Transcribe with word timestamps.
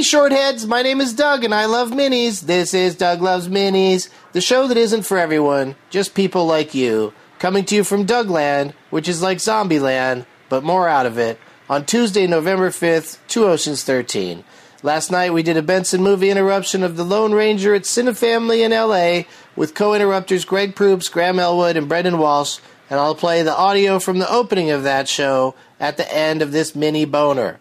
Hey, 0.00 0.04
shortheads, 0.04 0.66
my 0.66 0.80
name 0.80 1.02
is 1.02 1.12
Doug 1.12 1.44
and 1.44 1.54
I 1.54 1.66
love 1.66 1.90
minis. 1.90 2.40
This 2.40 2.72
is 2.72 2.94
Doug 2.94 3.20
Loves 3.20 3.48
Minis, 3.48 4.08
the 4.32 4.40
show 4.40 4.66
that 4.66 4.78
isn't 4.78 5.02
for 5.02 5.18
everyone, 5.18 5.76
just 5.90 6.14
people 6.14 6.46
like 6.46 6.72
you. 6.74 7.12
Coming 7.38 7.66
to 7.66 7.74
you 7.74 7.84
from 7.84 8.06
Dougland, 8.06 8.72
which 8.88 9.10
is 9.10 9.20
like 9.20 9.36
Zombieland, 9.36 10.24
but 10.48 10.64
more 10.64 10.88
out 10.88 11.04
of 11.04 11.18
it, 11.18 11.38
on 11.68 11.84
Tuesday, 11.84 12.26
November 12.26 12.70
5th, 12.70 13.18
Two 13.28 13.44
Oceans 13.44 13.84
13. 13.84 14.42
Last 14.82 15.10
night 15.10 15.34
we 15.34 15.42
did 15.42 15.58
a 15.58 15.62
Benson 15.62 16.02
movie 16.02 16.30
interruption 16.30 16.82
of 16.82 16.96
The 16.96 17.04
Lone 17.04 17.34
Ranger 17.34 17.74
at 17.74 17.82
Cinefamily 17.82 18.64
in 18.64 18.72
LA 18.72 19.30
with 19.54 19.74
co 19.74 19.92
interrupters 19.92 20.46
Greg 20.46 20.74
Proops, 20.74 21.10
Graham 21.10 21.38
Elwood, 21.38 21.76
and 21.76 21.90
Brendan 21.90 22.16
Walsh, 22.16 22.58
and 22.88 22.98
I'll 22.98 23.14
play 23.14 23.42
the 23.42 23.54
audio 23.54 23.98
from 23.98 24.18
the 24.18 24.32
opening 24.32 24.70
of 24.70 24.82
that 24.84 25.10
show 25.10 25.54
at 25.78 25.98
the 25.98 26.10
end 26.10 26.40
of 26.40 26.52
this 26.52 26.74
mini 26.74 27.04
boner. 27.04 27.60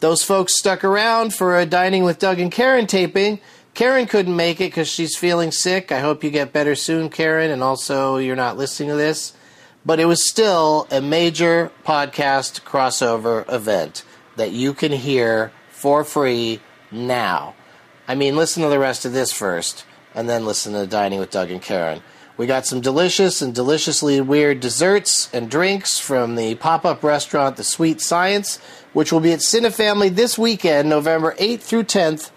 Those 0.00 0.22
folks 0.22 0.58
stuck 0.58 0.82
around 0.82 1.34
for 1.34 1.58
a 1.58 1.66
Dining 1.66 2.04
with 2.04 2.18
Doug 2.18 2.40
and 2.40 2.50
Karen 2.50 2.86
taping. 2.86 3.38
Karen 3.74 4.06
couldn't 4.06 4.34
make 4.34 4.58
it 4.58 4.70
because 4.70 4.88
she's 4.88 5.14
feeling 5.14 5.52
sick. 5.52 5.92
I 5.92 6.00
hope 6.00 6.24
you 6.24 6.30
get 6.30 6.54
better 6.54 6.74
soon, 6.74 7.10
Karen, 7.10 7.50
and 7.50 7.62
also 7.62 8.16
you're 8.16 8.34
not 8.34 8.56
listening 8.56 8.88
to 8.88 8.96
this. 8.96 9.34
But 9.84 10.00
it 10.00 10.06
was 10.06 10.26
still 10.26 10.86
a 10.90 11.02
major 11.02 11.70
podcast 11.84 12.62
crossover 12.62 13.50
event 13.52 14.02
that 14.36 14.52
you 14.52 14.72
can 14.72 14.92
hear 14.92 15.52
for 15.70 16.02
free 16.02 16.60
now. 16.90 17.54
I 18.08 18.14
mean, 18.14 18.36
listen 18.36 18.62
to 18.62 18.70
the 18.70 18.78
rest 18.78 19.04
of 19.04 19.12
this 19.12 19.32
first, 19.32 19.84
and 20.14 20.28
then 20.28 20.46
listen 20.46 20.72
to 20.72 20.86
Dining 20.86 21.20
with 21.20 21.30
Doug 21.30 21.50
and 21.50 21.60
Karen. 21.60 22.00
We 22.40 22.46
got 22.46 22.64
some 22.64 22.80
delicious 22.80 23.42
and 23.42 23.54
deliciously 23.54 24.18
weird 24.22 24.60
desserts 24.60 25.28
and 25.34 25.50
drinks 25.50 25.98
from 25.98 26.36
the 26.36 26.54
pop 26.54 26.86
up 26.86 27.02
restaurant 27.02 27.58
The 27.58 27.64
Sweet 27.64 28.00
Science, 28.00 28.58
which 28.94 29.12
will 29.12 29.20
be 29.20 29.34
at 29.34 29.40
Cinefamily 29.40 30.14
this 30.14 30.38
weekend, 30.38 30.88
November 30.88 31.34
8th 31.34 31.60
through 31.60 31.82
10th, 31.82 32.30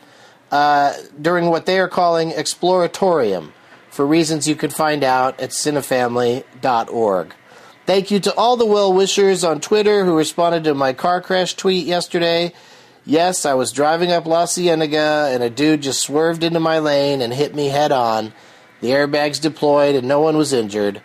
uh, 0.51 0.91
during 1.21 1.45
what 1.45 1.65
they 1.65 1.79
are 1.79 1.87
calling 1.87 2.31
Exploratorium, 2.31 3.53
for 3.91 4.05
reasons 4.05 4.45
you 4.45 4.55
can 4.55 4.71
find 4.71 5.05
out 5.05 5.39
at 5.39 5.51
cinefamily.org. 5.51 7.33
Thank 7.85 8.11
you 8.11 8.19
to 8.19 8.35
all 8.35 8.57
the 8.57 8.65
well 8.65 8.91
wishers 8.91 9.45
on 9.45 9.61
Twitter 9.61 10.03
who 10.03 10.17
responded 10.17 10.65
to 10.65 10.73
my 10.73 10.91
car 10.91 11.21
crash 11.21 11.53
tweet 11.53 11.85
yesterday. 11.85 12.51
Yes, 13.05 13.45
I 13.45 13.53
was 13.53 13.71
driving 13.71 14.11
up 14.11 14.25
La 14.25 14.47
Cienega 14.47 15.29
and 15.31 15.41
a 15.41 15.49
dude 15.49 15.83
just 15.83 16.01
swerved 16.01 16.43
into 16.43 16.59
my 16.59 16.79
lane 16.79 17.21
and 17.21 17.33
hit 17.33 17.55
me 17.55 17.67
head 17.67 17.93
on. 17.93 18.33
The 18.83 18.89
airbags 18.89 19.39
deployed 19.39 19.95
and 19.95 20.09
no 20.09 20.19
one 20.19 20.35
was 20.35 20.51
injured. 20.51 21.01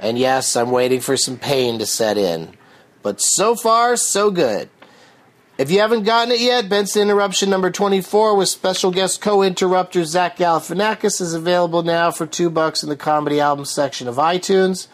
And 0.00 0.18
yes, 0.18 0.56
I'm 0.56 0.72
waiting 0.72 0.98
for 0.98 1.16
some 1.16 1.38
pain 1.38 1.78
to 1.78 1.86
set 1.86 2.18
in. 2.18 2.56
But 3.04 3.20
so 3.20 3.54
far, 3.54 3.94
so 3.96 4.32
good. 4.32 4.68
If 5.56 5.70
you 5.70 5.78
haven't 5.78 6.02
gotten 6.02 6.32
it 6.32 6.40
yet, 6.40 6.68
Benson 6.68 7.02
Interruption 7.02 7.50
number 7.50 7.70
24 7.70 8.36
with 8.36 8.48
special 8.48 8.90
guest 8.90 9.20
co-interrupter 9.20 10.04
Zach 10.04 10.38
Galifianakis 10.38 11.20
is 11.20 11.34
available 11.34 11.84
now 11.84 12.10
for 12.10 12.26
two 12.26 12.50
bucks 12.50 12.82
in 12.82 12.88
the 12.88 12.96
comedy 12.96 13.38
album 13.38 13.64
section 13.64 14.08
of 14.08 14.16
iTunes. 14.16 14.88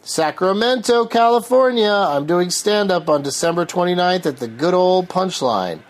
Sacramento, 0.00 1.04
California. 1.04 1.92
I'm 1.92 2.24
doing 2.24 2.48
stand 2.48 2.90
up 2.90 3.10
on 3.10 3.22
December 3.22 3.66
29th 3.66 4.24
at 4.24 4.38
the 4.38 4.48
good 4.48 4.72
old 4.72 5.10
Punchline. 5.10 5.80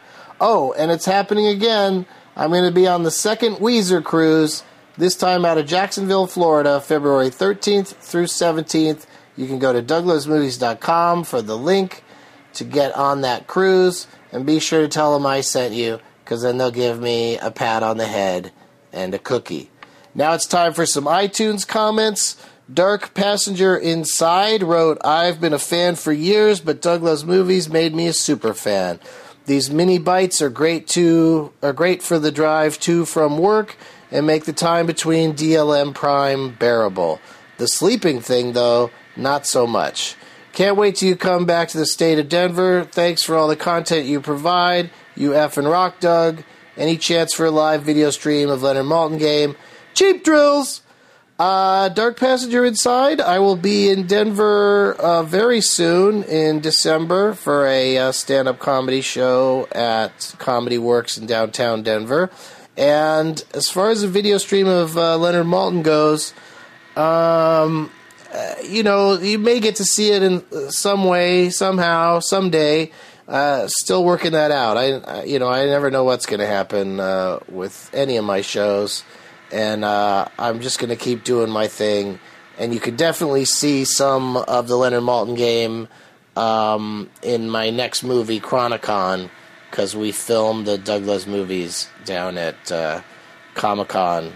Oh, 0.41 0.73
and 0.73 0.91
it's 0.91 1.05
happening 1.05 1.47
again. 1.47 2.07
I'm 2.35 2.51
going 2.51 2.65
to 2.65 2.75
be 2.75 2.89
on 2.89 3.05
the 3.05 3.13
second 3.13 3.59
Weezer 3.59 4.03
cruise, 4.03 4.65
this 4.97 5.17
time 5.17 5.45
out 5.45 5.59
of 5.59 5.67
Jacksonville, 5.67 6.27
Florida, 6.27 6.81
February 6.81 7.29
13th 7.29 7.89
through 7.97 8.25
17th. 8.25 9.07
You 9.37 9.47
can 9.47 9.59
go 9.59 9.73
to 9.73 9.83
douglovesmovies.com 9.83 11.25
for 11.25 11.43
the 11.43 11.57
link 11.57 12.03
to 12.55 12.65
get 12.65 12.95
on 12.97 13.21
that 13.21 13.47
cruise, 13.47 14.07
and 14.33 14.47
be 14.47 14.59
sure 14.59 14.81
to 14.81 14.89
tell 14.89 15.13
them 15.13 15.27
I 15.27 15.43
sent 15.43 15.75
you, 15.75 16.01
because 16.25 16.43
then 16.43 16.57
they'll 16.57 16.71
give 16.71 16.99
me 16.99 17.39
a 17.39 17.51
pat 17.51 17.83
on 17.83 17.99
the 17.99 18.07
head 18.07 18.51
and 18.93 19.13
a 19.13 19.19
cookie. 19.19 19.71
Now 20.15 20.33
it's 20.33 20.47
time 20.47 20.73
for 20.73 20.87
some 20.87 21.05
iTunes 21.05 21.69
comments. 21.69 22.43
Dark 22.73 23.13
Passenger 23.13 23.77
Inside 23.77 24.63
wrote, 24.63 24.99
I've 25.05 25.41
been 25.41 25.53
a 25.53 25.59
fan 25.59 25.97
for 25.97 26.13
years, 26.13 26.61
but 26.61 26.81
Doug 26.81 27.03
Loves 27.03 27.25
Movies 27.25 27.69
made 27.69 27.95
me 27.95 28.07
a 28.07 28.13
super 28.15 28.55
fan. 28.55 28.99
These 29.45 29.71
mini 29.71 29.99
bites 29.99 30.43
are 30.43 30.51
great 30.51 30.89
to 30.89 31.53
are 31.63 31.73
great 31.73 32.03
for 32.03 32.19
the 32.19 32.33
drive 32.33 32.81
to 32.81 33.05
from 33.05 33.39
work 33.39 33.77
and 34.11 34.27
make 34.27 34.45
the 34.45 34.53
time 34.53 34.87
between 34.87 35.35
DLM 35.35 35.95
Prime 35.95 36.51
bearable. 36.51 37.21
The 37.59 37.69
sleeping 37.69 38.21
thing 38.21 38.53
though, 38.53 38.91
not 39.17 39.47
so 39.47 39.67
much. 39.67 40.17
Can't 40.53 40.77
wait 40.77 40.97
till 40.97 41.09
you 41.09 41.17
come 41.17 41.45
back 41.45 41.69
to 41.69 41.79
the 41.79 41.87
state 41.87 42.19
of 42.19 42.29
Denver. 42.29 42.85
Thanks 42.85 43.23
for 43.23 43.37
all 43.37 43.49
the 43.49 43.57
content 43.57 44.07
you 44.07 44.21
provide. 44.21 44.91
You 45.15 45.31
effing 45.31 45.71
rock, 45.71 46.01
Doug. 46.01 46.43
Any 46.77 46.97
chance 46.97 47.35
for 47.35 47.47
a 47.47 47.51
live 47.51 47.83
video 47.83 48.11
stream 48.11 48.49
of 48.49 48.63
Leonard 48.63 48.87
Maltin 48.87 49.19
game? 49.19 49.57
Cheap 49.95 50.25
drills! 50.25 50.83
Uh, 51.39 51.91
Dark 51.91 52.19
Passenger 52.19 52.65
Inside. 52.65 53.21
I 53.21 53.39
will 53.41 53.57
be 53.57 53.91
in 53.91 54.07
Denver 54.07 54.95
uh, 54.95 55.23
very 55.23 55.61
soon 55.61 56.23
in 56.23 56.61
December 56.61 57.35
for 57.35 57.67
a 57.67 57.99
uh, 57.99 58.13
stand 58.13 58.49
up 58.49 58.59
comedy 58.59 59.03
show 59.03 59.69
at 59.73 60.35
Comedy 60.39 60.79
Works 60.79 61.19
in 61.19 61.27
downtown 61.27 61.83
Denver. 61.83 62.31
And 62.77 63.43
as 63.55 63.69
far 63.69 63.91
as 63.91 64.03
the 64.03 64.09
video 64.09 64.39
stream 64.39 64.67
of 64.67 64.97
uh, 64.97 65.17
Leonard 65.17 65.47
Maltin 65.47 65.83
goes, 65.83 66.35
um, 66.97 67.91
uh, 68.33 68.55
you 68.65 68.83
know, 68.83 69.19
you 69.19 69.39
may 69.39 69.61
get 69.61 69.77
to 69.77 69.85
see 69.85 70.11
it 70.11 70.23
in 70.23 70.71
some 70.71 71.05
way, 71.05 71.51
somehow, 71.51 72.21
someday. 72.21 72.93
Uh, 73.27 73.67
still 73.67 74.05
working 74.05 74.33
that 74.33 74.53
out. 74.53 74.77
I, 74.77 74.93
I, 74.99 75.25
you 75.25 75.39
know, 75.39 75.49
I 75.49 75.67
never 75.67 75.91
know 75.91 76.05
what's 76.05 76.27
going 76.27 76.41
to 76.41 76.47
happen 76.47 76.99
with 77.49 77.91
any 77.93 78.19
of 78.19 78.25
my 78.25 78.41
shows 78.41 79.03
and 79.53 79.85
uh, 79.85 80.27
I'm 80.39 80.61
just 80.61 80.79
going 80.79 80.91
to 80.91 80.97
keep 80.97 81.25
doing 81.25 81.51
my 81.51 81.69
thing. 81.69 82.19
And 82.59 82.73
you 82.73 82.81
could 82.81 82.97
definitely 82.97 83.45
see 83.45 83.85
some 83.85 84.37
of 84.37 84.69
the 84.69 84.77
Leonard 84.77 85.03
Maltin 85.03 85.37
game 85.37 85.89
um, 86.37 87.11
in 87.23 87.49
my 87.49 87.71
next 87.71 88.03
movie, 88.03 88.41
Chronicon, 88.41 89.31
because 89.77 89.95
we 89.95 90.11
filmed 90.11 90.67
the 90.67 90.79
Doug 90.79 91.05
Loves 91.05 91.27
Movies 91.27 91.87
down 92.07 92.39
at 92.39 92.73
uh, 92.73 93.03
Comic 93.53 93.89
Con 93.89 94.33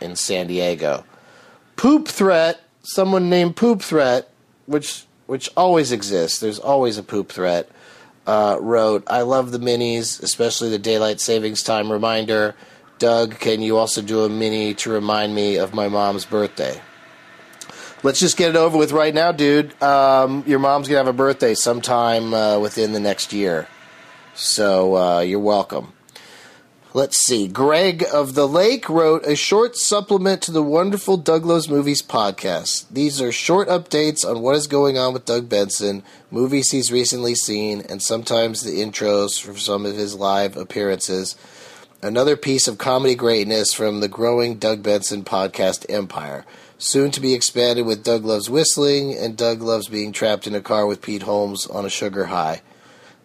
in 0.00 0.16
San 0.16 0.48
Diego. 0.48 1.04
Poop 1.76 2.08
Threat, 2.08 2.60
someone 2.82 3.30
named 3.30 3.54
Poop 3.54 3.80
Threat, 3.80 4.28
which 4.66 5.04
which 5.26 5.48
always 5.56 5.92
exists. 5.92 6.40
There's 6.40 6.58
always 6.58 6.98
a 6.98 7.04
poop 7.04 7.30
threat. 7.30 7.70
Uh, 8.26 8.56
wrote, 8.60 9.04
"I 9.06 9.22
love 9.22 9.52
the 9.52 9.60
minis, 9.60 10.20
especially 10.20 10.70
the 10.70 10.80
daylight 10.80 11.20
savings 11.20 11.62
time 11.62 11.92
reminder." 11.92 12.56
Doug, 12.98 13.38
can 13.38 13.62
you 13.62 13.78
also 13.78 14.02
do 14.02 14.24
a 14.24 14.28
mini 14.28 14.74
to 14.74 14.90
remind 14.90 15.32
me 15.32 15.58
of 15.58 15.74
my 15.74 15.86
mom's 15.86 16.24
birthday? 16.24 16.80
Let's 18.02 18.18
just 18.18 18.36
get 18.36 18.50
it 18.50 18.56
over 18.56 18.76
with 18.76 18.90
right 18.90 19.14
now, 19.14 19.30
dude. 19.30 19.80
Um, 19.80 20.42
your 20.44 20.58
mom's 20.58 20.88
to 20.88 20.96
have 20.96 21.06
a 21.06 21.12
birthday 21.12 21.54
sometime 21.54 22.34
uh, 22.34 22.58
within 22.58 22.92
the 22.92 23.00
next 23.00 23.32
year. 23.32 23.68
So 24.34 24.96
uh, 24.96 25.20
you're 25.20 25.38
welcome. 25.38 25.92
Let's 26.94 27.20
see. 27.22 27.48
Greg 27.48 28.04
of 28.12 28.34
the 28.34 28.46
Lake 28.46 28.88
wrote 28.88 29.24
a 29.26 29.34
short 29.34 29.76
supplement 29.76 30.42
to 30.42 30.52
the 30.52 30.62
wonderful 30.62 31.16
Doug 31.16 31.46
Loves 31.46 31.68
Movies 31.68 32.02
podcast. 32.02 32.86
These 32.90 33.22
are 33.22 33.32
short 33.32 33.68
updates 33.68 34.26
on 34.28 34.42
what 34.42 34.56
is 34.56 34.66
going 34.66 34.98
on 34.98 35.14
with 35.14 35.24
Doug 35.24 35.48
Benson, 35.48 36.02
movies 36.30 36.70
he's 36.70 36.92
recently 36.92 37.34
seen, 37.34 37.82
and 37.88 38.02
sometimes 38.02 38.62
the 38.62 38.80
intros 38.80 39.40
from 39.40 39.56
some 39.56 39.86
of 39.86 39.96
his 39.96 40.14
live 40.14 40.56
appearances 40.56 41.34
another 42.02 42.36
piece 42.36 42.66
of 42.66 42.78
comedy 42.78 43.14
greatness 43.14 43.72
from 43.72 44.00
the 44.00 44.08
growing 44.08 44.58
Doug 44.58 44.82
Benson 44.82 45.22
podcast 45.22 45.86
empire. 45.88 46.44
Soon 46.76 47.12
to 47.12 47.20
be 47.20 47.32
expanded 47.32 47.86
with 47.86 48.02
Doug 48.02 48.24
Loves 48.24 48.50
Whistling 48.50 49.16
and 49.16 49.36
Doug 49.36 49.62
Loves 49.62 49.86
Being 49.86 50.10
Trapped 50.10 50.48
in 50.48 50.54
a 50.54 50.60
Car 50.60 50.84
with 50.84 51.00
Pete 51.00 51.22
Holmes 51.22 51.64
on 51.68 51.86
a 51.86 51.90
Sugar 51.90 52.26
High. 52.26 52.60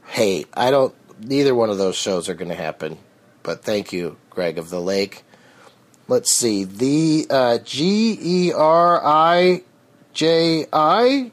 Hey, 0.07 0.45
I 0.53 0.71
don't, 0.71 0.95
neither 1.19 1.53
one 1.53 1.69
of 1.69 1.77
those 1.77 1.95
shows 1.95 2.29
are 2.29 2.33
going 2.33 2.49
to 2.49 2.55
happen. 2.55 2.97
But 3.43 3.63
thank 3.63 3.93
you, 3.93 4.17
Greg 4.29 4.57
of 4.57 4.69
the 4.69 4.81
Lake. 4.81 5.23
Let's 6.07 6.31
see. 6.31 6.63
The 6.63 7.27
uh, 7.29 7.57
G 7.59 8.17
E 8.21 8.53
R 8.53 9.05
I 9.05 9.63
J 10.13 10.65
I, 10.73 11.31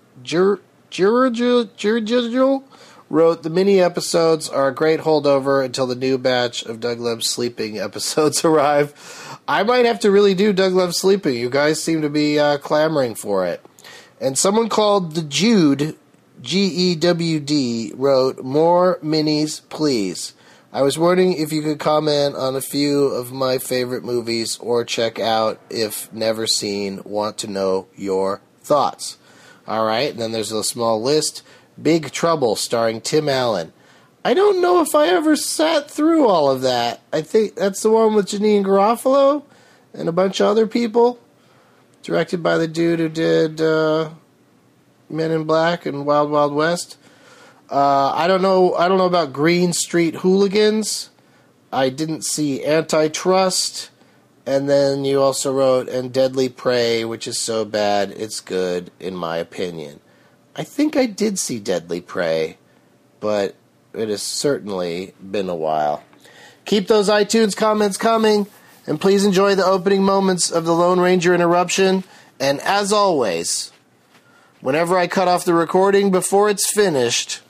wrote 3.10 3.42
the 3.42 3.50
mini 3.50 3.80
episodes 3.80 4.48
are 4.48 4.68
a 4.68 4.74
great 4.74 5.00
holdover 5.00 5.64
until 5.64 5.86
the 5.86 5.94
new 5.94 6.18
batch 6.18 6.62
of 6.64 6.80
Doug 6.80 6.98
Loves 7.00 7.28
Sleeping 7.28 7.78
episodes 7.78 8.44
arrive. 8.44 9.38
I 9.46 9.62
might 9.62 9.84
have 9.84 10.00
to 10.00 10.10
really 10.10 10.34
do 10.34 10.52
Doug 10.52 10.72
Loves 10.72 10.98
Sleeping. 10.98 11.36
You 11.36 11.50
guys 11.50 11.82
seem 11.82 12.02
to 12.02 12.08
be 12.08 12.38
uh, 12.38 12.58
clamoring 12.58 13.14
for 13.14 13.46
it. 13.46 13.64
And 14.20 14.38
someone 14.38 14.68
called 14.68 15.14
the 15.14 15.22
Jude, 15.22 15.96
G 16.40 16.66
E 16.66 16.94
W 16.96 17.40
D, 17.40 17.92
wrote, 17.94 18.42
More 18.42 18.98
minis, 19.02 19.60
please. 19.68 20.34
I 20.72 20.82
was 20.82 20.98
wondering 20.98 21.34
if 21.34 21.52
you 21.52 21.62
could 21.62 21.78
comment 21.78 22.34
on 22.34 22.56
a 22.56 22.60
few 22.60 23.04
of 23.04 23.32
my 23.32 23.58
favorite 23.58 24.04
movies 24.04 24.56
or 24.58 24.84
check 24.84 25.20
out, 25.20 25.60
if 25.70 26.12
never 26.12 26.48
seen, 26.48 27.00
want 27.04 27.38
to 27.38 27.46
know 27.46 27.86
your 27.94 28.40
thoughts. 28.60 29.16
All 29.68 29.86
right, 29.86 30.10
and 30.10 30.18
then 30.18 30.32
there's 30.32 30.50
a 30.50 30.64
small 30.64 31.00
list. 31.00 31.42
Big 31.80 32.10
Trouble, 32.10 32.56
starring 32.56 33.00
Tim 33.00 33.28
Allen. 33.28 33.72
I 34.24 34.34
don't 34.34 34.60
know 34.60 34.80
if 34.80 34.94
I 34.94 35.08
ever 35.08 35.36
sat 35.36 35.90
through 35.90 36.26
all 36.26 36.50
of 36.50 36.62
that. 36.62 37.02
I 37.12 37.22
think 37.22 37.54
that's 37.54 37.82
the 37.82 37.90
one 37.90 38.14
with 38.14 38.26
Janeane 38.26 38.64
Garofalo 38.64 39.44
and 39.92 40.08
a 40.08 40.12
bunch 40.12 40.40
of 40.40 40.48
other 40.48 40.66
people. 40.66 41.20
Directed 42.02 42.42
by 42.42 42.58
the 42.58 42.68
dude 42.68 43.00
who 43.00 43.08
did 43.08 43.60
uh, 43.60 44.10
Men 45.14 45.30
in 45.30 45.44
Black 45.44 45.86
and 45.86 46.04
Wild 46.04 46.30
Wild 46.30 46.52
West. 46.52 46.98
Uh, 47.70 48.12
I 48.14 48.26
don't 48.26 48.42
know. 48.42 48.74
I 48.74 48.88
don't 48.88 48.98
know 48.98 49.06
about 49.06 49.32
Green 49.32 49.72
Street 49.72 50.16
Hooligans. 50.16 51.10
I 51.72 51.88
didn't 51.88 52.24
see 52.24 52.64
Antitrust, 52.64 53.90
and 54.46 54.68
then 54.68 55.04
you 55.04 55.20
also 55.20 55.52
wrote 55.52 55.88
and 55.88 56.12
Deadly 56.12 56.48
Prey, 56.48 57.04
which 57.04 57.26
is 57.26 57.38
so 57.38 57.64
bad 57.64 58.10
it's 58.12 58.40
good 58.40 58.92
in 59.00 59.16
my 59.16 59.38
opinion. 59.38 60.00
I 60.54 60.62
think 60.62 60.96
I 60.96 61.06
did 61.06 61.38
see 61.38 61.58
Deadly 61.58 62.00
Prey, 62.00 62.58
but 63.18 63.56
it 63.92 64.08
has 64.08 64.22
certainly 64.22 65.14
been 65.18 65.48
a 65.48 65.54
while. 65.56 66.04
Keep 66.64 66.86
those 66.86 67.08
iTunes 67.08 67.56
comments 67.56 67.96
coming, 67.96 68.46
and 68.86 69.00
please 69.00 69.24
enjoy 69.24 69.54
the 69.54 69.66
opening 69.66 70.04
moments 70.04 70.50
of 70.50 70.64
the 70.64 70.74
Lone 70.74 71.00
Ranger 71.00 71.34
interruption. 71.34 72.04
And 72.38 72.60
as 72.60 72.92
always, 72.92 73.72
whenever 74.64 74.96
I 74.96 75.06
cut 75.06 75.28
off 75.28 75.44
the 75.44 75.52
recording 75.52 76.10
before 76.10 76.48
it's 76.48 76.72
finished, 76.72 77.42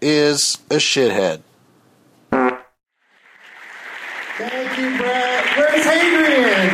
is 0.00 0.56
a 0.70 0.76
shithead. 0.76 1.42
Thank 2.30 2.62
you, 4.78 4.96
Brad. 4.96 5.44
Where's 5.58 5.84
Hadrian? 5.84 6.70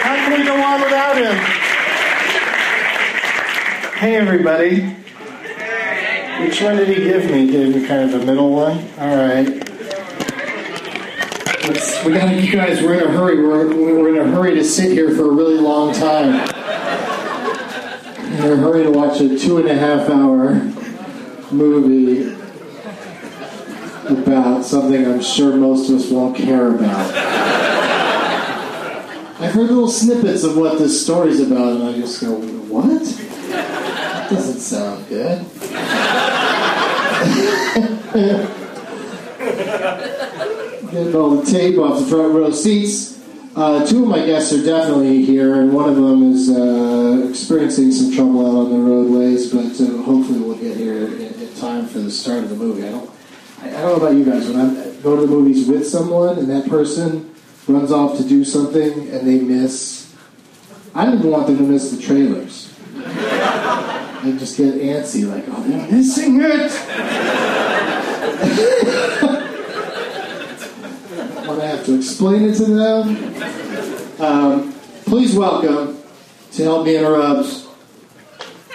How 0.00 0.14
can 0.16 0.40
we 0.40 0.46
go 0.46 0.54
on 0.54 0.80
without 0.80 1.18
him? 1.18 1.36
Hey, 3.98 4.16
everybody. 4.16 4.96
Which 6.42 6.62
one 6.62 6.76
did 6.76 6.88
he 6.88 6.94
give 7.04 7.30
me? 7.30 7.44
He 7.46 7.52
gave 7.52 7.76
me 7.76 7.86
kind 7.86 8.10
of 8.10 8.22
a 8.22 8.24
middle 8.24 8.50
one. 8.50 8.78
All 8.98 9.14
right. 9.14 9.46
Let's, 11.68 12.02
we 12.02 12.14
gotta, 12.14 12.40
you 12.40 12.50
guys, 12.50 12.80
we're 12.82 12.94
in 12.94 13.02
a 13.06 13.12
hurry. 13.12 13.46
We're, 13.46 13.68
we're 13.76 14.08
in 14.08 14.16
a 14.26 14.30
hurry 14.34 14.54
to 14.54 14.64
sit 14.64 14.90
here 14.90 15.14
for 15.14 15.26
a 15.26 15.32
really 15.32 15.58
long 15.58 15.92
time. 15.94 16.48
In 18.32 18.38
a 18.38 18.56
hurry 18.56 18.82
to 18.84 18.90
watch 18.90 19.20
a 19.20 19.38
two 19.38 19.58
and 19.58 19.68
a 19.68 19.74
half 19.74 20.08
hour 20.08 20.54
movie 21.52 22.32
about 24.08 24.64
something 24.64 25.06
I'm 25.06 25.20
sure 25.20 25.54
most 25.54 25.90
of 25.90 25.96
us 25.96 26.10
won't 26.10 26.34
care 26.34 26.74
about. 26.74 27.14
I've 29.38 29.52
heard 29.52 29.68
little 29.68 29.86
snippets 29.86 30.44
of 30.44 30.56
what 30.56 30.78
this 30.78 31.04
story's 31.04 31.40
about, 31.40 31.74
and 31.74 31.82
I 31.82 31.92
just 31.92 32.22
go, 32.22 32.32
what? 32.36 33.04
That 33.50 34.30
doesn't 34.30 34.60
sound 34.60 35.06
good. 35.10 35.42
Getting 40.90 41.14
all 41.14 41.36
the 41.36 41.50
tape 41.50 41.78
off 41.78 42.00
the 42.00 42.06
front 42.06 42.32
row 42.32 42.50
seats. 42.50 43.21
Uh, 43.54 43.84
two 43.84 44.04
of 44.04 44.08
my 44.08 44.24
guests 44.24 44.50
are 44.54 44.64
definitely 44.64 45.22
here, 45.26 45.60
and 45.60 45.74
one 45.74 45.86
of 45.86 45.96
them 45.96 46.32
is 46.32 46.48
uh, 46.48 47.26
experiencing 47.28 47.92
some 47.92 48.10
trouble 48.10 48.46
out 48.46 48.64
on 48.64 48.70
the 48.70 48.78
roadways, 48.78 49.52
but 49.52 49.78
uh, 49.78 50.02
hopefully 50.04 50.38
we'll 50.38 50.56
get 50.56 50.74
here 50.74 51.06
in, 51.06 51.20
in, 51.20 51.54
time 51.56 51.86
for 51.86 51.98
the 51.98 52.10
start 52.10 52.44
of 52.44 52.48
the 52.48 52.56
movie. 52.56 52.88
I 52.88 52.90
don't, 52.90 53.10
I, 53.60 53.68
I 53.68 53.70
don't 53.72 53.82
know 53.82 53.96
about 53.96 54.14
you 54.14 54.24
guys. 54.24 54.48
When 54.48 54.58
I 54.58 54.90
go 55.02 55.16
to 55.16 55.22
the 55.22 55.28
movies 55.28 55.68
with 55.68 55.86
someone 55.86 56.38
and 56.38 56.48
that 56.48 56.66
person 56.70 57.34
runs 57.68 57.92
off 57.92 58.16
to 58.16 58.24
do 58.24 58.42
something 58.42 59.10
and 59.10 59.28
they 59.28 59.38
miss, 59.38 60.14
I 60.94 61.12
even 61.12 61.30
want 61.30 61.46
them 61.46 61.58
to 61.58 61.62
miss 61.62 61.90
the 61.90 62.00
trailers. 62.00 62.74
I 62.96 64.34
just 64.38 64.56
get 64.56 64.76
antsy, 64.76 65.28
like, 65.28 65.44
oh, 65.48 65.62
they're 65.64 65.90
missing 65.92 66.40
it. 66.40 66.72
have 71.76 71.86
to 71.86 71.96
explain 71.96 72.42
it 72.42 72.54
to 72.54 72.66
them. 72.66 73.16
Um, 74.20 74.74
please 75.06 75.34
welcome, 75.34 75.98
to 76.52 76.62
help 76.62 76.84
me 76.84 76.96
interrupt, 76.96 77.66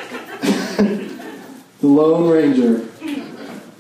the 0.78 1.88
Lone 1.88 2.28
Ranger, 2.28 2.88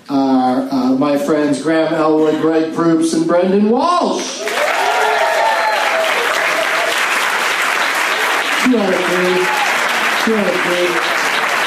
are 0.07 0.69
uh, 0.71 0.95
my 0.97 1.17
friends 1.17 1.63
Graham 1.63 1.95
Elwood, 1.95 2.39
Greg 2.41 2.75
Proops, 2.75 3.13
and 3.13 3.25
Brendan 3.25 3.71
Walsh. 3.71 4.37
Two 8.63 8.77
out 8.77 8.93
of 8.93 8.99
three. 9.09 9.41
Two 10.23 10.35
out 10.35 10.47
of 10.47 10.61
three. 10.61 10.89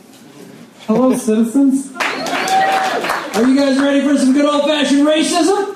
Hello, 0.87 1.15
citizens. 1.15 1.91
Are 1.95 3.43
you 3.43 3.55
guys 3.55 3.79
ready 3.79 4.01
for 4.01 4.17
some 4.17 4.33
good 4.33 4.45
old 4.45 4.65
fashioned 4.69 5.07
racism? 5.07 5.73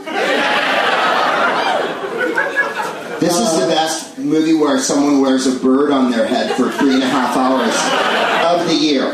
This 3.19 3.37
is 3.37 3.59
the 3.59 3.67
best 3.67 4.17
movie 4.17 4.53
where 4.53 4.77
someone 4.79 5.21
wears 5.21 5.45
a 5.47 5.59
bird 5.59 5.91
on 5.91 6.11
their 6.11 6.25
head 6.27 6.55
for 6.55 6.69
three 6.71 6.93
and 6.95 7.03
a 7.03 7.07
half 7.07 7.35
hours 7.35 7.75
of 8.61 8.67
the 8.67 8.75
year. 8.75 9.11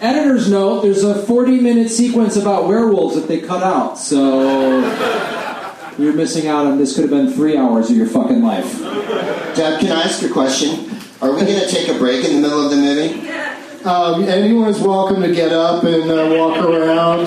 Editor's 0.00 0.50
note 0.50 0.82
there's 0.82 1.04
a 1.04 1.22
40 1.26 1.60
minute 1.60 1.90
sequence 1.90 2.36
about 2.36 2.66
werewolves 2.66 3.14
that 3.14 3.28
they 3.28 3.40
cut 3.40 3.62
out, 3.62 3.98
so 3.98 4.80
you're 5.98 6.12
missing 6.12 6.48
out 6.48 6.66
on 6.66 6.78
this. 6.78 6.94
Could 6.94 7.02
have 7.02 7.10
been 7.10 7.32
three 7.32 7.56
hours 7.56 7.90
of 7.90 7.96
your 7.96 8.06
fucking 8.06 8.42
life. 8.42 8.78
Deb, 9.54 9.80
can 9.80 9.92
I 9.92 10.02
ask 10.02 10.22
a 10.22 10.28
question? 10.28 10.90
Are 11.20 11.32
we 11.32 11.40
going 11.42 11.60
to 11.60 11.68
take 11.68 11.88
a 11.88 11.98
break 11.98 12.24
in 12.24 12.36
the 12.36 12.40
middle 12.40 12.64
of 12.64 12.70
the 12.70 12.76
movie? 12.76 13.28
Um, 13.84 14.24
anyone's 14.24 14.80
welcome 14.80 15.22
to 15.22 15.34
get 15.34 15.52
up 15.52 15.84
and 15.84 16.10
uh, 16.10 16.34
walk 16.36 16.58
around, 16.64 17.26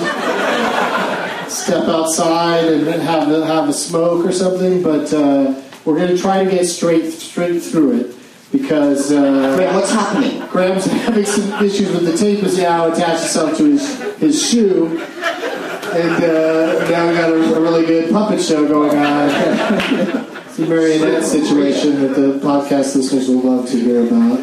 step 1.50 1.84
outside, 1.84 2.64
and 2.64 2.86
have 3.02 3.30
a, 3.30 3.46
have 3.46 3.68
a 3.68 3.72
smoke 3.72 4.24
or 4.24 4.32
something. 4.32 4.82
But 4.82 5.12
uh, 5.12 5.60
we're 5.84 5.96
going 5.96 6.14
to 6.14 6.18
try 6.18 6.44
to 6.44 6.50
get 6.50 6.66
straight 6.66 7.12
straight 7.12 7.60
through 7.60 8.00
it 8.00 8.13
because 8.56 9.10
uh, 9.10 9.56
Graham, 9.56 9.74
what's 9.74 9.90
happening? 9.90 10.46
Graham's 10.46 10.84
having 11.04 11.24
some 11.26 11.64
issues 11.64 11.90
with 11.90 12.04
the 12.04 12.16
tape 12.16 12.44
is 12.44 12.56
now 12.56 12.90
attached 12.90 13.24
itself 13.24 13.56
to 13.58 13.64
his, 13.72 14.14
his 14.18 14.48
shoe. 14.48 14.86
And 14.86 16.24
uh, 16.24 16.88
now 16.88 17.08
we 17.08 17.14
got 17.16 17.30
a, 17.30 17.56
a 17.56 17.60
really 17.60 17.84
good 17.84 18.12
puppet 18.12 18.40
show 18.40 18.66
going 18.66 18.96
on. 18.96 19.28
it's 20.46 20.58
a 20.60 20.66
marionette 20.66 21.24
situation 21.24 22.00
that 22.02 22.14
the 22.14 22.38
podcast 22.38 22.94
listeners 22.94 23.28
will 23.28 23.40
love 23.42 23.68
to 23.70 23.76
hear 23.76 24.06
about. 24.06 24.40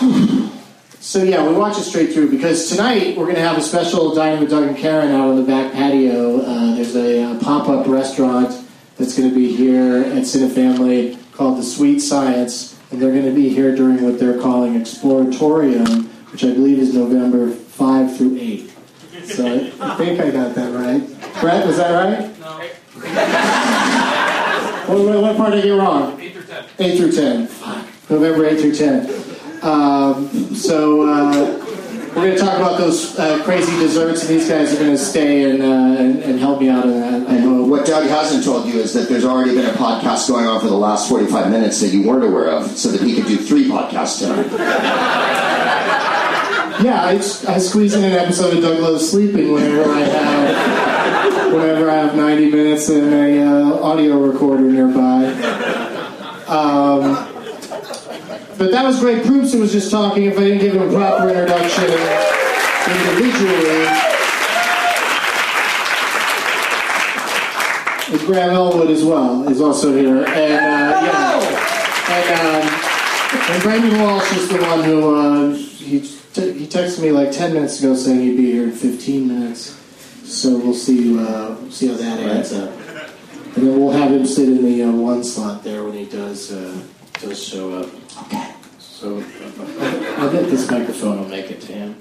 So 1.02 1.22
yeah, 1.22 1.46
we 1.46 1.52
watch 1.52 1.76
it 1.76 1.82
straight 1.82 2.14
through 2.14 2.30
because 2.30 2.70
tonight 2.70 3.18
we're 3.18 3.24
going 3.24 3.36
to 3.36 3.42
have 3.42 3.58
a 3.58 3.60
special 3.60 4.14
dining 4.14 4.40
with 4.40 4.48
Doug 4.48 4.68
and 4.68 4.76
Karen 4.76 5.10
out 5.10 5.28
on 5.28 5.36
the 5.36 5.42
back 5.42 5.72
patio. 5.72 6.40
Uh, 6.40 6.74
there's 6.74 6.96
a 6.96 7.22
uh, 7.22 7.38
pop-up 7.40 7.86
restaurant 7.86 8.61
that's 8.96 9.16
going 9.16 9.28
to 9.28 9.34
be 9.34 9.54
here 9.54 9.98
at 10.02 10.22
Cinefamily 10.22 11.18
called 11.32 11.58
the 11.58 11.62
Sweet 11.62 12.00
Science, 12.00 12.78
and 12.90 13.00
they're 13.00 13.12
going 13.12 13.24
to 13.24 13.34
be 13.34 13.48
here 13.48 13.74
during 13.74 14.02
what 14.02 14.18
they're 14.18 14.40
calling 14.40 14.74
Exploratorium, 14.74 16.06
which 16.30 16.44
I 16.44 16.52
believe 16.52 16.78
is 16.78 16.94
November 16.94 17.50
five 17.50 18.16
through 18.16 18.36
eight. 18.38 18.72
So 19.24 19.46
I, 19.80 19.96
think 19.96 20.20
I 20.20 20.30
got 20.30 20.54
that 20.54 20.74
right. 20.74 21.40
Brett, 21.40 21.66
was 21.66 21.76
that 21.78 21.92
right? 21.92 22.38
No. 22.40 22.58
what, 24.86 25.06
what, 25.06 25.22
what 25.22 25.36
part 25.36 25.52
did 25.52 25.60
I 25.60 25.66
get 25.66 25.70
wrong? 25.70 26.20
Eight 26.20 26.32
through 26.32 26.42
ten. 26.42 26.64
Eight 26.78 26.96
through 26.98 27.12
ten. 27.12 27.46
Fuck. 27.46 27.86
November 28.10 28.46
eight 28.46 28.60
through 28.60 28.74
ten. 28.74 29.06
Um, 29.62 30.28
so 30.54 31.02
uh, 31.08 31.61
we're 32.14 32.26
going 32.26 32.32
to 32.32 32.38
talk 32.38 32.56
about 32.58 32.78
those 32.78 33.18
uh, 33.18 33.42
crazy 33.42 33.72
desserts, 33.78 34.22
and 34.22 34.30
these 34.30 34.48
guys 34.48 34.72
are 34.74 34.76
going 34.76 34.90
to 34.90 34.98
stay 34.98 35.50
and, 35.50 35.62
uh, 35.62 36.00
and, 36.00 36.22
and 36.22 36.38
help 36.38 36.60
me 36.60 36.68
out 36.68 36.84
in 36.84 37.00
that. 37.00 37.26
I 37.28 37.38
hope. 37.38 37.68
What 37.68 37.86
Doug 37.86 38.06
hasn't 38.08 38.44
told 38.44 38.66
you 38.66 38.80
is 38.80 38.92
that 38.92 39.08
there's 39.08 39.24
already 39.24 39.54
been 39.54 39.66
a 39.66 39.72
podcast 39.72 40.28
going 40.28 40.46
on 40.46 40.60
for 40.60 40.66
the 40.66 40.76
last 40.76 41.08
45 41.08 41.50
minutes 41.50 41.80
that 41.80 41.88
you 41.88 42.06
weren't 42.06 42.24
aware 42.24 42.50
of, 42.50 42.76
so 42.76 42.90
that 42.90 43.00
he 43.00 43.14
could 43.14 43.26
do 43.26 43.38
three 43.38 43.68
podcasts 43.68 44.18
tonight. 44.18 44.46
Yeah, 46.82 47.00
I, 47.00 47.12
I 47.12 47.58
squeeze 47.58 47.94
in 47.94 48.02
an 48.02 48.12
episode 48.12 48.56
of 48.56 48.62
Doug 48.62 48.80
Loves 48.80 49.08
Sleeping 49.08 49.52
whenever 49.52 49.90
I 49.90 50.00
have 50.00 51.52
whenever 51.52 51.90
I 51.90 51.94
have 51.96 52.16
90 52.16 52.50
minutes 52.50 52.88
and 52.88 53.12
a 53.12 53.42
uh, 53.42 53.82
audio 53.82 54.18
recorder 54.18 54.64
nearby. 54.64 55.26
Um, 56.48 57.21
but 58.58 58.70
that 58.70 58.84
was 58.84 59.00
Greg 59.00 59.24
Proops 59.24 59.52
who 59.52 59.60
was 59.60 59.72
just 59.72 59.90
talking. 59.90 60.24
If 60.24 60.38
I 60.38 60.42
didn't 60.42 60.60
give 60.60 60.74
him 60.74 60.88
a 60.88 60.92
proper 60.92 61.28
introduction 61.28 61.84
individually, 62.92 63.86
and 68.08 68.20
Graham 68.26 68.50
Elwood 68.50 68.90
as 68.90 69.02
well 69.04 69.48
is 69.48 69.60
also 69.60 69.96
here, 69.96 70.24
and 70.24 70.28
uh, 70.28 71.00
yeah, 71.06 71.40
and. 72.10 72.66
Um, 72.68 72.88
And 73.32 73.62
Brendan 73.62 73.98
Walsh 73.98 74.30
is 74.36 74.46
the 74.50 74.60
one 74.60 74.84
who 74.84 75.16
uh, 75.16 75.54
he 75.56 76.00
t- 76.34 76.52
he 76.52 76.66
texted 76.66 77.00
me 77.00 77.12
like 77.12 77.32
ten 77.32 77.54
minutes 77.54 77.80
ago 77.80 77.94
saying 77.96 78.20
he'd 78.20 78.36
be 78.36 78.52
here 78.52 78.64
in 78.64 78.72
fifteen 78.72 79.26
minutes. 79.26 79.72
So 80.28 80.58
we'll 80.58 80.74
see 80.74 81.16
uh, 81.18 81.56
see 81.70 81.88
how 81.88 81.96
that 81.96 82.20
adds 82.20 82.52
up. 82.52 82.70
And 83.56 83.66
then 83.66 83.80
we'll 83.80 83.96
have 83.96 84.12
him 84.12 84.26
sit 84.26 84.50
in 84.50 84.62
the 84.62 84.82
uh, 84.84 84.92
one 84.92 85.24
slot 85.24 85.64
there 85.64 85.82
when 85.82 85.94
he 85.94 86.04
does 86.04 86.52
uh, 86.52 86.76
does 87.22 87.42
show 87.42 87.72
up. 87.80 87.88
Okay. 88.26 88.52
So 88.78 89.18
uh, 89.18 90.14
I'll 90.18 90.30
get 90.32 90.48
this 90.50 90.70
microphone. 90.70 91.18
I'll 91.18 91.28
make 91.28 91.50
it 91.50 91.60
to 91.62 91.72
him. 91.72 91.96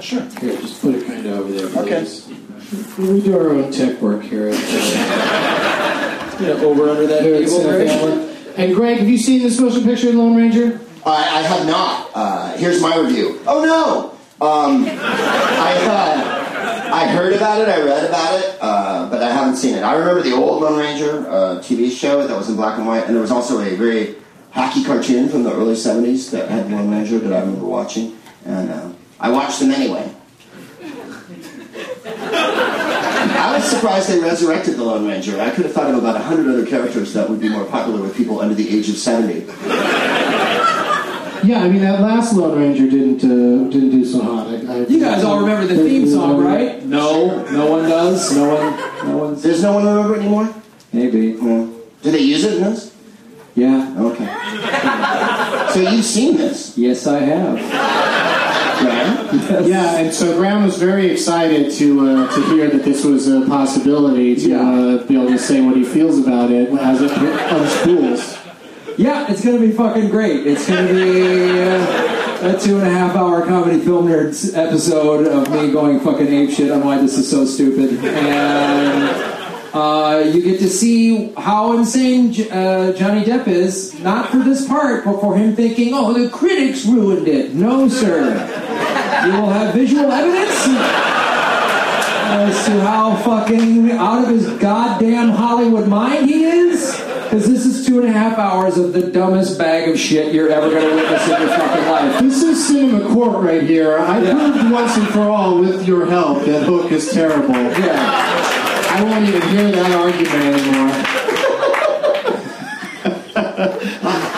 Sure. 0.00 0.22
Here, 0.40 0.56
just 0.60 0.80
put 0.82 0.94
it 0.94 1.06
kind 1.06 1.24
of 1.26 1.38
over 1.40 1.52
there, 1.52 1.68
Please. 1.68 2.28
Okay. 2.28 2.34
please. 2.66 2.98
We 2.98 3.20
do 3.22 3.38
our 3.38 3.50
own 3.50 3.70
tech 3.72 4.00
work 4.00 4.22
here. 4.22 4.48
At, 4.48 4.54
uh, 4.56 6.36
You 6.40 6.46
know, 6.48 6.70
over 6.70 6.88
under 6.90 7.06
that 7.06 7.22
here 7.22 7.38
table, 7.38 7.60
Cine 7.60 8.02
Greg? 8.02 8.36
And 8.56 8.74
Greg, 8.74 8.98
have 8.98 9.08
you 9.08 9.18
seen 9.18 9.42
this 9.42 9.60
motion 9.60 9.84
picture, 9.84 10.12
Lone 10.12 10.36
Ranger? 10.36 10.80
I, 11.06 11.38
I 11.38 11.42
have 11.42 11.66
not. 11.66 12.10
Uh, 12.14 12.56
here's 12.56 12.80
my 12.80 12.96
review. 12.96 13.40
Oh 13.46 13.64
no! 13.64 14.46
Um, 14.46 14.84
I 14.88 15.76
uh, 15.86 16.94
I 16.94 17.06
heard 17.08 17.34
about 17.34 17.60
it. 17.60 17.68
I 17.68 17.80
read 17.82 18.04
about 18.08 18.40
it, 18.40 18.58
uh, 18.60 19.10
but 19.10 19.22
I 19.22 19.30
haven't 19.30 19.56
seen 19.56 19.74
it. 19.74 19.82
I 19.82 19.94
remember 19.96 20.22
the 20.22 20.32
old 20.34 20.62
Lone 20.62 20.78
Ranger 20.78 21.28
uh, 21.28 21.58
TV 21.60 21.90
show 21.90 22.26
that 22.26 22.36
was 22.36 22.48
in 22.48 22.56
black 22.56 22.78
and 22.78 22.86
white, 22.86 23.04
and 23.04 23.14
there 23.14 23.20
was 23.22 23.30
also 23.30 23.60
a 23.60 23.74
very 23.76 24.16
hacky 24.54 24.84
cartoon 24.86 25.28
from 25.28 25.42
the 25.42 25.52
early 25.52 25.74
'70s 25.74 26.30
that 26.30 26.48
had 26.48 26.70
Lone 26.70 26.90
Ranger 26.90 27.18
that 27.18 27.32
I 27.32 27.40
remember 27.40 27.66
watching, 27.66 28.16
and 28.44 28.70
uh, 28.70 28.92
I 29.20 29.30
watched 29.30 29.60
them 29.60 29.70
anyway. 29.70 30.10
I 32.06 33.56
was 33.56 33.64
surprised 33.68 34.08
they 34.08 34.20
resurrected 34.20 34.76
the 34.76 34.84
Lone 34.84 35.06
Ranger. 35.06 35.40
I 35.40 35.50
could 35.50 35.64
have 35.64 35.74
thought 35.74 35.90
of 35.90 35.96
about 35.98 36.16
a 36.16 36.20
hundred 36.20 36.52
other 36.52 36.66
characters 36.66 37.12
that 37.14 37.28
would 37.28 37.40
be 37.40 37.48
more 37.48 37.64
popular 37.64 38.00
with 38.00 38.16
people 38.16 38.40
under 38.40 38.54
the 38.54 38.68
age 38.68 38.88
of 38.88 38.96
seventy. 38.96 39.46
Yeah, 41.46 41.60
I 41.62 41.68
mean 41.68 41.82
that 41.82 42.00
last 42.00 42.32
Lone 42.34 42.58
Ranger 42.58 42.88
didn't 42.88 43.22
uh, 43.22 43.68
didn't 43.70 43.90
do 43.90 44.04
so 44.04 44.22
hot. 44.22 44.46
I, 44.46 44.54
I, 44.72 44.86
You 44.86 44.98
guys 45.00 45.24
all 45.24 45.40
remember 45.40 45.66
the 45.66 45.76
theme 45.76 46.08
song, 46.08 46.42
right? 46.42 46.82
No, 46.84 47.44
no 47.50 47.70
one 47.70 47.82
does. 47.88 48.34
No 48.34 48.54
one, 48.54 49.08
no 49.10 49.16
one's. 49.18 49.42
Does 49.42 49.62
no 49.62 49.74
one 49.74 49.84
remember 49.84 50.16
anymore? 50.16 50.54
Maybe. 50.92 51.32
No. 51.34 51.66
Do 52.02 52.10
they 52.10 52.20
use 52.20 52.44
it 52.44 52.54
in 52.54 52.62
this? 52.62 52.93
Yeah. 53.56 53.94
Okay. 53.98 55.72
so 55.72 55.80
you've 55.90 56.04
seen 56.04 56.36
this, 56.36 56.76
Yes, 56.76 57.06
I 57.06 57.20
have. 57.20 57.58
Graham? 58.80 59.64
Yeah, 59.66 59.98
and 59.98 60.12
so 60.12 60.36
Graham 60.36 60.64
was 60.64 60.76
very 60.76 61.06
excited 61.10 61.70
to 61.74 62.08
uh, 62.08 62.34
to 62.34 62.42
hear 62.46 62.68
that 62.68 62.82
this 62.84 63.04
was 63.04 63.28
a 63.28 63.46
possibility 63.46 64.34
to 64.36 64.48
Yeah. 64.48 64.60
uh, 64.60 65.06
be 65.06 65.14
able 65.14 65.28
to 65.28 65.38
say 65.38 65.60
what 65.60 65.76
he 65.76 65.84
feels 65.84 66.18
about 66.18 66.50
it 66.50 66.68
as 66.70 67.00
it 67.00 67.10
unspools. 67.12 68.40
Yeah, 68.98 69.30
it's 69.30 69.44
gonna 69.44 69.60
be 69.60 69.70
fucking 69.72 70.08
great. 70.10 70.46
It's 70.46 70.66
gonna 70.68 70.92
be 70.92 71.60
uh, 71.62 72.54
a 72.56 72.58
two 72.60 72.78
and 72.78 72.86
a 72.86 72.90
half 72.90 73.14
hour 73.16 73.46
comedy 73.46 73.78
film 73.80 74.06
nerds 74.08 74.56
episode 74.56 75.26
of 75.28 75.48
me 75.52 75.70
going 75.72 76.00
fucking 76.00 76.26
ape 76.28 76.50
shit 76.50 76.70
on 76.72 76.84
why 76.84 76.98
this 76.98 77.16
is 77.16 77.30
so 77.30 77.44
stupid, 77.44 78.04
and 78.04 79.33
uh, 79.74 80.22
you 80.32 80.40
get 80.42 80.58
to 80.60 80.68
see 80.68 81.32
how 81.36 81.76
insane 81.76 82.32
J- 82.32 82.48
uh, 82.50 82.92
Johnny 82.92 83.24
Depp 83.24 83.48
is. 83.48 83.98
Not 84.00 84.30
for 84.30 84.38
this 84.38 84.66
part, 84.66 85.04
but 85.04 85.20
for 85.20 85.36
him 85.36 85.56
thinking, 85.56 85.92
"Oh, 85.94 86.12
the 86.12 86.28
critics 86.30 86.86
ruined 86.86 87.26
it." 87.28 87.54
No, 87.54 87.88
sir. 87.88 88.30
You 89.26 89.32
will 89.32 89.50
have 89.50 89.74
visual 89.74 90.10
evidence 90.10 90.66
as 92.36 92.66
to 92.66 92.80
how 92.80 93.16
fucking 93.16 93.92
out 93.92 94.24
of 94.24 94.30
his 94.30 94.48
goddamn 94.58 95.30
Hollywood 95.30 95.88
mind 95.88 96.26
he 96.28 96.44
is. 96.44 96.94
Because 97.24 97.48
this 97.48 97.66
is 97.66 97.84
two 97.86 97.98
and 98.00 98.08
a 98.08 98.12
half 98.12 98.38
hours 98.38 98.76
of 98.76 98.92
the 98.92 99.10
dumbest 99.10 99.58
bag 99.58 99.88
of 99.88 99.98
shit 99.98 100.32
you're 100.32 100.50
ever 100.50 100.68
going 100.70 100.88
to 100.88 100.94
witness 100.94 101.24
in 101.24 101.40
your 101.40 101.48
fucking 101.48 101.86
life. 101.90 102.20
This 102.20 102.42
is 102.42 102.66
cinema 102.68 103.12
court 103.12 103.42
right 103.42 103.62
here. 103.62 103.98
I 103.98 104.20
proved 104.20 104.70
once 104.70 104.96
and 104.96 105.08
for 105.08 105.22
all, 105.22 105.58
with 105.58 105.86
your 105.88 106.06
help, 106.06 106.44
that 106.44 106.62
Hook 106.64 106.92
is 106.92 107.10
terrible. 107.12 107.54
Yeah. 107.54 108.73
I 108.94 109.02
won't 109.02 109.26
even 109.26 109.42
hear 109.48 109.72
that 109.72 109.90
argument 109.90 110.54
anymore. 110.54 110.94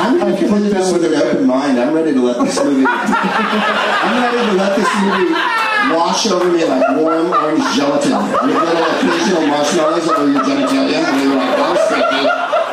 I'm 0.01 0.17
going 0.19 0.33
to 0.33 0.49
put 0.49 0.63
with 0.97 1.05
an 1.05 1.13
open 1.13 1.47
mind. 1.47 1.79
I'm 1.79 1.93
ready 1.93 2.15
to 2.15 2.23
let 2.23 2.41
this 2.41 2.57
movie. 2.65 2.87
I'm 2.89 4.17
ready 4.17 4.41
to 4.49 4.57
let 4.57 4.73
this 4.81 4.89
movie 5.05 5.37
wash 5.93 6.25
over 6.33 6.51
me 6.51 6.65
like 6.65 6.89
warm 6.97 7.37
orange 7.37 7.69
gelatin 7.77 8.17
with 8.17 8.57
little 8.57 8.81
occasional 8.97 9.47
marshmallows 9.47 10.09
over 10.09 10.33
your 10.33 10.41
genitalia. 10.41 11.05
And 11.05 11.21
you're 11.21 11.37
like, 11.37 11.57
that 11.61 11.71
was 11.77 11.85
freaky. 11.93 12.25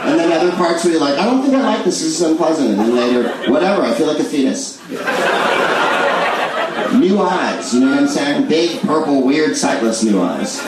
And 0.07 0.19
then 0.19 0.31
other 0.31 0.55
parts 0.55 0.85
where 0.85 0.93
you're 0.93 1.01
like, 1.01 1.19
I 1.19 1.25
don't 1.25 1.41
think 1.43 1.53
I 1.53 1.63
like 1.63 1.83
this. 1.83 1.99
This 1.99 2.15
is 2.15 2.21
unpleasant. 2.21 2.69
And 2.69 2.79
then 2.79 2.95
later, 2.95 3.51
whatever. 3.51 3.81
I 3.81 3.93
feel 3.93 4.07
like 4.07 4.19
a 4.19 4.23
fetus. 4.23 4.79
New 6.99 7.19
eyes, 7.19 7.73
you 7.73 7.79
know 7.79 7.89
what 7.89 7.99
I'm 7.99 8.07
saying? 8.07 8.47
Big, 8.47 8.79
purple, 8.81 9.23
weird, 9.23 9.55
sightless 9.55 10.03
new 10.03 10.21
eyes. 10.21 10.61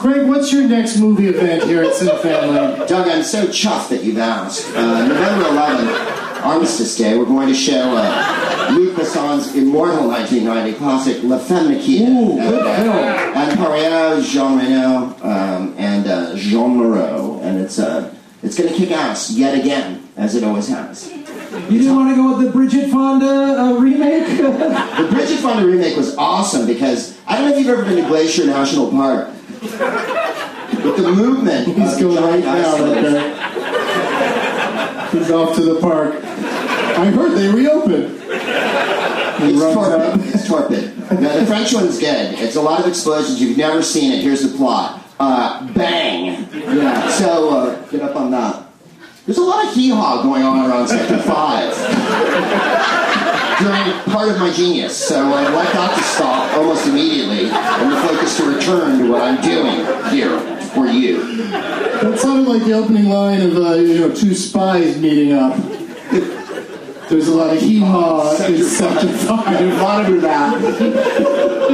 Greg, 0.00 0.26
what's 0.26 0.52
your 0.52 0.66
next 0.66 0.98
movie 0.98 1.28
event 1.28 1.62
here 1.64 1.82
at 1.82 1.92
Cinefamily? 1.92 2.86
Doug, 2.88 3.08
I'm 3.08 3.22
so 3.22 3.46
chuffed 3.46 3.90
that 3.90 4.02
you've 4.02 4.18
asked. 4.18 4.66
Uh, 4.74 5.06
November 5.06 5.44
11th, 5.46 6.42
Armistice 6.42 6.96
Day, 6.96 7.18
we're 7.18 7.26
going 7.26 7.48
to 7.48 7.54
show 7.54 7.94
uh, 7.96 8.70
Luc 8.72 8.96
Besson's 8.96 9.54
immortal 9.54 10.08
1990 10.08 10.78
classic 10.78 11.22
La 11.22 11.38
Femme 11.38 11.72
Nikita. 11.72 12.04
Ooh, 12.04 12.38
and, 12.38 12.50
good 12.50 12.66
uh, 12.66 12.76
film. 12.76 12.96
Anne 13.36 13.56
Parillaud, 13.58 14.22
Jean 14.24 14.58
Reno, 14.58 15.16
um, 15.22 15.74
and 15.76 16.06
uh, 16.06 16.34
Jeanne 16.34 16.76
Moreau. 16.76 17.38
And 17.42 17.60
it's, 17.60 17.78
uh, 17.78 18.14
it's 18.42 18.56
going 18.56 18.70
to 18.70 18.74
kick 18.74 18.90
ass 18.92 19.30
yet 19.30 19.58
again, 19.58 20.08
as 20.16 20.34
it 20.34 20.44
always 20.44 20.68
has. 20.68 21.12
You 21.50 21.78
didn't 21.78 21.96
want 21.96 22.10
to 22.10 22.16
go 22.16 22.36
with 22.36 22.46
the 22.46 22.52
Bridget 22.52 22.90
Fonda 22.90 23.26
uh, 23.26 23.72
remake? 23.78 24.26
The 25.00 25.08
Bridget 25.10 25.38
Fonda 25.38 25.66
remake 25.66 25.96
was 25.96 26.16
awesome 26.16 26.66
because 26.66 27.18
I 27.26 27.36
don't 27.36 27.50
know 27.50 27.56
if 27.56 27.58
you've 27.58 27.68
ever 27.68 27.84
been 27.84 27.96
to 27.96 28.08
Glacier 28.08 28.46
National 28.46 28.90
Park. 28.90 29.28
But 29.60 30.96
the 30.96 31.12
movement 31.14 31.66
He's 31.66 31.96
going 32.00 32.22
right 32.22 32.44
now. 32.44 32.76
He's 35.10 35.30
off 35.30 35.56
to 35.56 35.62
the 35.62 35.80
park. 35.80 36.14
I 36.22 37.06
heard 37.06 37.32
they 37.36 37.48
reopened. 37.48 38.16
He 38.20 39.50
It's 39.50 39.74
torpid. 39.74 40.34
It's 40.34 40.46
torpid. 40.46 40.98
Now, 41.20 41.36
the 41.36 41.46
French 41.46 41.72
one's 41.72 41.98
good. 41.98 42.38
It's 42.38 42.56
a 42.56 42.62
lot 42.62 42.78
of 42.80 42.86
explosions. 42.86 43.40
You've 43.40 43.58
never 43.58 43.82
seen 43.82 44.12
it. 44.12 44.22
Here's 44.22 44.42
the 44.42 44.56
plot. 44.56 45.02
Uh, 45.18 45.66
bang. 45.72 46.46
yeah. 46.52 47.08
So, 47.10 47.50
uh, 47.50 47.86
get 47.88 48.02
up 48.02 48.14
on 48.16 48.30
that. 48.30 48.69
There's 49.30 49.38
a 49.38 49.44
lot 49.44 49.64
of 49.64 49.74
hee-haw 49.74 50.24
going 50.24 50.42
on 50.42 50.68
around 50.68 50.88
Sector 50.88 51.18
5 51.22 51.76
during 53.60 53.92
part 54.12 54.28
of 54.28 54.40
my 54.40 54.52
genius. 54.52 54.96
So 54.96 55.22
I'd 55.22 55.54
like 55.54 55.72
that 55.72 55.96
to 55.96 56.02
stop 56.02 56.52
almost 56.56 56.88
immediately 56.88 57.48
and 57.48 57.92
the 57.92 58.00
focus 58.08 58.36
to 58.38 58.52
return 58.52 58.98
to 58.98 59.08
what 59.08 59.22
I'm 59.22 59.40
doing 59.40 59.86
here 60.12 60.36
for 60.74 60.88
you. 60.88 61.46
That 61.46 62.18
sounded 62.18 62.48
like 62.48 62.64
the 62.64 62.72
opening 62.72 63.08
line 63.08 63.40
of 63.42 63.56
uh, 63.56 63.74
you 63.74 64.00
know 64.00 64.12
two 64.12 64.34
spies 64.34 64.98
meeting 64.98 65.32
up. 65.32 65.56
There's 67.08 67.28
a 67.28 67.34
lot 67.36 67.54
of 67.54 67.62
hee 67.62 67.78
haw 67.78 68.34
in 68.46 68.64
Sector 68.64 69.06
I 69.06 69.12
Five. 69.12 69.58
didn't 69.60 69.80
want 69.80 70.08
to 70.08 70.12
do 70.12 70.20
that. 70.22 70.60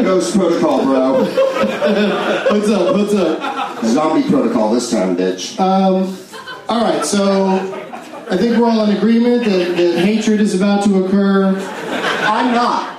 Ghost 0.04 0.36
protocol, 0.36 0.84
bro. 0.84 1.24
What's 2.50 2.68
up? 2.68 2.94
What's 2.94 3.14
up? 3.14 3.82
Zombie 3.86 4.28
protocol 4.28 4.72
this 4.74 4.90
time, 4.90 5.16
bitch. 5.16 5.58
All 6.68 6.82
right, 6.82 7.04
so 7.04 7.46
I 8.28 8.36
think 8.36 8.56
we're 8.58 8.68
all 8.68 8.88
in 8.90 8.96
agreement 8.96 9.44
that, 9.44 9.76
that 9.76 9.98
hatred 10.04 10.40
is 10.40 10.54
about 10.54 10.82
to 10.84 11.04
occur. 11.04 11.48
I'm 12.26 12.52
not. 12.54 12.92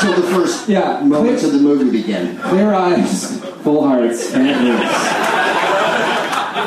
Till 0.00 0.12
the 0.20 0.28
first 0.34 0.68
Yeah, 0.68 1.00
moments 1.04 1.42
clear- 1.42 1.54
of 1.54 1.58
the 1.58 1.62
movie 1.66 1.90
begin. 1.90 2.36
Clear 2.38 2.74
eyes, 2.74 3.40
full 3.62 3.86
hearts, 3.86 4.34
and 4.34 4.68
roots. 4.68 4.94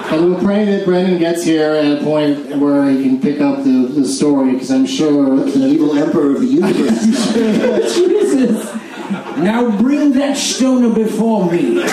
And 0.09 0.25
we'll 0.31 0.39
pray 0.41 0.63
that 0.63 0.85
Brendan 0.85 1.19
gets 1.19 1.43
here 1.43 1.73
at 1.73 1.99
a 1.99 2.03
point 2.03 2.55
where 2.57 2.89
he 2.89 3.03
can 3.03 3.19
pick 3.19 3.41
up 3.41 3.65
the, 3.65 3.87
the 3.93 4.05
story, 4.07 4.53
because 4.53 4.71
I'm 4.71 4.85
sure 4.85 5.35
The 5.35 5.67
evil 5.67 5.97
emperor 5.97 6.31
of 6.35 6.39
the 6.39 6.47
universe. 6.47 7.33
Jesus. 7.95 8.73
Now 9.37 9.69
bring 9.77 10.13
that 10.13 10.37
stoner 10.37 10.89
before 10.95 11.51
me. 11.51 11.83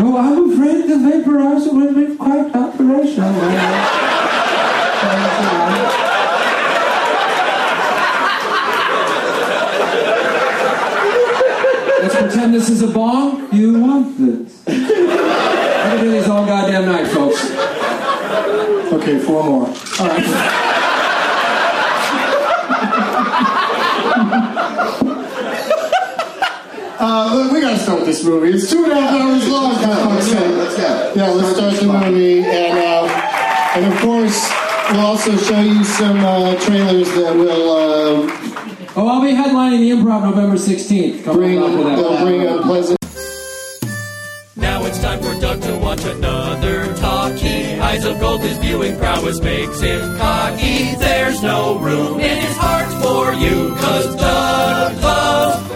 Oh, 0.00 0.16
I'm 0.16 0.52
afraid 0.52 0.88
the 0.88 0.94
vaporizer 0.94 1.72
will 1.72 1.92
be 1.92 2.14
quite 2.14 2.54
operational. 2.54 3.32
Let's 12.00 12.14
pretend 12.14 12.54
this 12.54 12.70
is 12.70 12.82
a 12.82 12.86
bong. 12.86 13.52
You 13.52 13.80
want 13.80 14.16
this. 14.18 14.62
I 14.68 14.70
can 14.70 16.04
do 16.04 16.12
these 16.12 16.28
all 16.28 16.46
goddamn 16.46 16.86
night, 16.86 17.08
folks. 17.08 17.50
Okay, 18.92 19.18
four 19.18 19.42
more. 19.42 19.66
All 19.66 20.08
right. 20.08 20.68
Uh, 27.00 27.48
we 27.52 27.60
gotta 27.60 27.78
start 27.78 28.04
this 28.04 28.24
movie. 28.24 28.50
It's 28.50 28.68
two 28.68 28.82
and 28.82 28.92
a 28.92 29.00
half 29.00 29.12
hours 29.12 29.48
long 29.48 29.77
yeah, 31.18 31.30
let's 31.30 31.56
start 31.56 31.74
the 31.74 31.86
movie. 31.86 32.44
And, 32.44 32.78
uh, 32.78 33.74
and 33.74 33.92
of 33.92 34.00
course, 34.00 34.50
we'll 34.90 35.00
also 35.00 35.36
show 35.36 35.60
you 35.60 35.82
some 35.82 36.20
uh, 36.20 36.54
trailers 36.60 37.08
that 37.14 37.34
will. 37.34 37.70
Uh, 37.72 38.92
oh, 38.96 39.08
I'll 39.08 39.22
be 39.22 39.32
headlining 39.32 39.80
the 39.80 39.90
improv 39.90 40.22
November 40.22 40.56
16th. 40.56 41.24
Come 41.24 41.36
bring, 41.36 41.58
up 41.58 41.70
with 41.70 41.86
that. 41.86 42.24
Bring 42.24 42.46
a 42.46 42.62
pleasant. 42.62 42.98
Now 44.56 44.84
it's 44.84 45.00
time 45.00 45.20
for 45.20 45.34
Doug 45.40 45.60
to 45.62 45.76
watch 45.78 46.04
another 46.04 46.94
talkie. 46.96 47.80
Eyes 47.80 48.04
of 48.04 48.20
gold, 48.20 48.42
is 48.42 48.58
viewing 48.58 48.96
prowess 48.98 49.40
makes 49.40 49.80
him 49.80 50.16
cocky. 50.18 50.94
There's 50.96 51.42
no 51.42 51.78
room 51.78 52.20
in 52.20 52.38
his 52.38 52.56
heart 52.56 52.90
for 53.02 53.32
you, 53.34 53.74
cause 53.76 54.14
Doug 54.16 55.02
loves 55.02 55.67